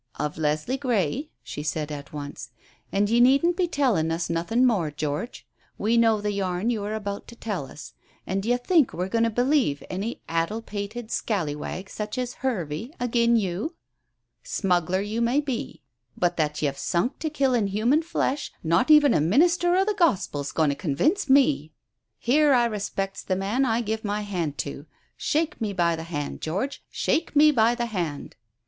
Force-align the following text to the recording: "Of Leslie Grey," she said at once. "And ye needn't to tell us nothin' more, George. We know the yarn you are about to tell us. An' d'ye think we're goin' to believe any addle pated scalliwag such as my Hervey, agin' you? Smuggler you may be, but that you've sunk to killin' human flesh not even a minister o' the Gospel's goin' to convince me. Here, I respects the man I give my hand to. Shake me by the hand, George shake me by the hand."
"Of 0.15 0.39
Leslie 0.39 0.79
Grey," 0.79 1.29
she 1.43 1.61
said 1.61 1.91
at 1.91 2.11
once. 2.11 2.49
"And 2.91 3.07
ye 3.07 3.19
needn't 3.19 3.55
to 3.57 3.67
tell 3.67 3.95
us 3.97 4.31
nothin' 4.31 4.65
more, 4.65 4.89
George. 4.89 5.45
We 5.77 5.95
know 5.95 6.21
the 6.21 6.31
yarn 6.31 6.71
you 6.71 6.83
are 6.85 6.95
about 6.95 7.27
to 7.27 7.35
tell 7.35 7.67
us. 7.67 7.93
An' 8.25 8.39
d'ye 8.39 8.57
think 8.57 8.93
we're 8.93 9.07
goin' 9.09 9.25
to 9.25 9.29
believe 9.29 9.83
any 9.91 10.23
addle 10.27 10.63
pated 10.63 11.09
scalliwag 11.11 11.87
such 11.87 12.17
as 12.17 12.33
my 12.37 12.49
Hervey, 12.49 12.89
agin' 12.99 13.35
you? 13.35 13.75
Smuggler 14.41 15.01
you 15.01 15.21
may 15.21 15.39
be, 15.39 15.83
but 16.17 16.35
that 16.35 16.63
you've 16.63 16.79
sunk 16.79 17.19
to 17.19 17.29
killin' 17.29 17.67
human 17.67 18.01
flesh 18.01 18.51
not 18.63 18.89
even 18.89 19.13
a 19.13 19.21
minister 19.21 19.75
o' 19.75 19.85
the 19.85 19.93
Gospel's 19.93 20.51
goin' 20.51 20.69
to 20.69 20.75
convince 20.75 21.29
me. 21.29 21.73
Here, 22.17 22.53
I 22.55 22.65
respects 22.65 23.21
the 23.21 23.35
man 23.35 23.65
I 23.65 23.81
give 23.81 24.03
my 24.03 24.21
hand 24.21 24.57
to. 24.65 24.87
Shake 25.15 25.61
me 25.61 25.73
by 25.73 25.95
the 25.95 26.01
hand, 26.05 26.41
George 26.41 26.83
shake 26.89 27.35
me 27.35 27.51
by 27.51 27.75
the 27.75 27.85
hand." 27.85 28.35